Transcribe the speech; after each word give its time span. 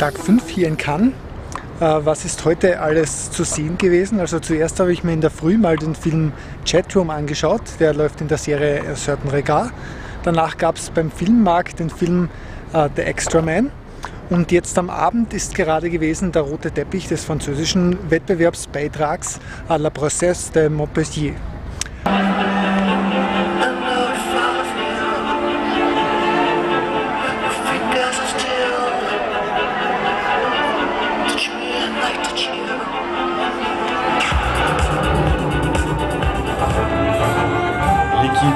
5 0.00 0.48
hier 0.48 0.66
in 0.66 0.78
Cannes. 0.78 1.12
Äh, 1.78 1.84
was 2.04 2.24
ist 2.24 2.46
heute 2.46 2.80
alles 2.80 3.30
zu 3.30 3.44
sehen 3.44 3.76
gewesen? 3.76 4.18
Also 4.18 4.40
zuerst 4.40 4.80
habe 4.80 4.94
ich 4.94 5.04
mir 5.04 5.12
in 5.12 5.20
der 5.20 5.28
Früh 5.28 5.58
mal 5.58 5.76
den 5.76 5.94
Film 5.94 6.32
Chatroom 6.64 7.10
angeschaut. 7.10 7.60
Der 7.80 7.92
läuft 7.92 8.22
in 8.22 8.28
der 8.28 8.38
Serie 8.38 8.82
Certain 8.94 9.30
Regard. 9.30 9.70
Danach 10.22 10.56
gab 10.56 10.76
es 10.76 10.88
beim 10.88 11.10
Filmmarkt 11.10 11.80
den 11.80 11.90
Film 11.90 12.30
äh, 12.72 12.88
The 12.96 13.02
Extra 13.02 13.42
Man. 13.42 13.70
Und 14.30 14.50
jetzt 14.52 14.78
am 14.78 14.88
Abend 14.88 15.34
ist 15.34 15.54
gerade 15.54 15.90
gewesen 15.90 16.32
der 16.32 16.42
rote 16.42 16.70
Teppich 16.70 17.06
des 17.06 17.22
französischen 17.22 18.10
Wettbewerbsbeitrags 18.10 19.38
la 19.68 19.90
Processe 19.90 20.50
de 20.52 20.70
Montpellier. 20.70 21.34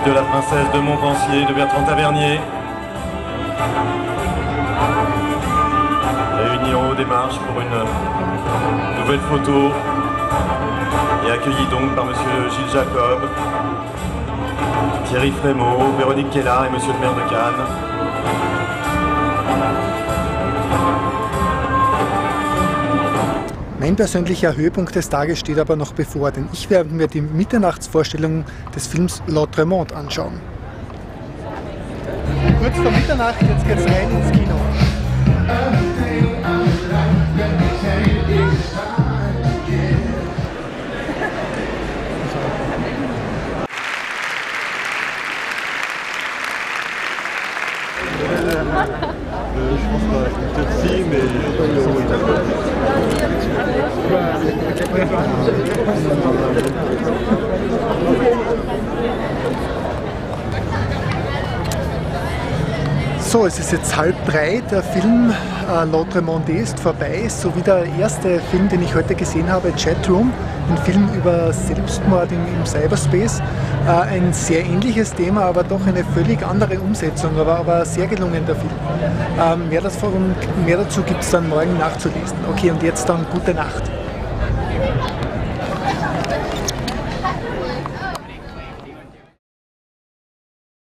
De 0.04 0.12
la 0.12 0.22
princesse 0.22 0.70
de 0.74 0.80
Montpensier 0.80 1.46
de 1.46 1.54
Bertrand 1.54 1.82
Tavernier. 1.84 2.38
Réunis 6.36 6.74
au 6.74 6.94
démarche 6.94 7.38
pour 7.38 7.60
une 7.62 9.00
nouvelle 9.00 9.20
photo 9.20 9.72
et 11.26 11.30
accueillis 11.30 11.66
donc 11.70 11.94
par 11.94 12.04
monsieur 12.04 12.50
Gilles 12.50 12.72
Jacob, 12.72 13.30
Thierry 15.06 15.30
Frémaux, 15.30 15.94
Véronique 15.96 16.30
Kellard 16.30 16.66
et 16.66 16.70
monsieur 16.70 16.92
le 16.92 16.98
maire 16.98 17.14
de 17.14 17.30
Cannes. 17.30 18.53
Mein 23.94 23.98
persönlicher 23.98 24.56
Höhepunkt 24.56 24.92
des 24.96 25.08
Tages 25.08 25.38
steht 25.38 25.56
aber 25.56 25.76
noch 25.76 25.92
bevor, 25.92 26.32
denn 26.32 26.48
ich 26.52 26.68
werde 26.68 26.92
mir 26.92 27.06
die 27.06 27.20
Mitternachtsvorstellung 27.20 28.44
des 28.74 28.88
Films 28.88 29.22
L'Autremont 29.28 29.92
anschauen. 29.92 30.40
Kurz 32.60 32.74
vor 32.74 32.90
Mitternacht, 32.90 33.40
jetzt 33.40 33.64
geht's 33.68 33.84
rein 33.84 34.10
ins 34.10 34.32
Kino. 34.32 34.56
je 49.56 49.86
pense 49.88 50.06
pas, 50.10 50.24
peut-être 50.52 50.74
si, 50.82 51.04
mais 51.08 52.73
Thank 54.06 55.38
you. 57.38 57.43
So, 63.34 63.46
es 63.46 63.58
ist 63.58 63.72
jetzt 63.72 63.96
halb 63.96 64.14
drei. 64.26 64.62
Der 64.70 64.80
Film 64.80 65.32
äh, 65.68 65.84
L'Autre 65.90 66.22
Monde 66.22 66.52
ist 66.52 66.78
vorbei, 66.78 67.24
so 67.26 67.52
wie 67.56 67.62
der 67.62 67.84
erste 67.98 68.38
Film, 68.38 68.68
den 68.68 68.80
ich 68.80 68.94
heute 68.94 69.16
gesehen 69.16 69.50
habe, 69.50 69.72
Chatroom, 69.72 70.32
ein 70.70 70.78
Film 70.84 71.08
über 71.16 71.52
Selbstmord 71.52 72.30
im, 72.30 72.38
im 72.38 72.64
Cyberspace. 72.64 73.40
Äh, 73.88 73.90
ein 73.90 74.32
sehr 74.32 74.64
ähnliches 74.64 75.12
Thema, 75.14 75.46
aber 75.46 75.64
doch 75.64 75.84
eine 75.84 76.04
völlig 76.04 76.46
andere 76.46 76.78
Umsetzung, 76.78 77.36
aber, 77.36 77.58
aber 77.58 77.84
sehr 77.84 78.06
gelungen 78.06 78.46
der 78.46 78.54
Film. 78.54 78.70
Ähm, 79.42 79.68
mehr, 79.68 79.80
davon, 79.80 80.32
mehr 80.64 80.76
dazu 80.76 81.02
gibt 81.02 81.22
es 81.22 81.30
dann 81.30 81.48
morgen 81.48 81.76
nachzulesen. 81.76 82.36
Okay, 82.52 82.70
und 82.70 82.84
jetzt 82.84 83.08
dann 83.08 83.26
gute 83.32 83.52
Nacht. 83.52 83.82